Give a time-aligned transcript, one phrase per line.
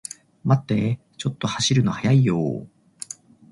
[0.43, 2.65] 待ってー、ちょっと走るの速いよー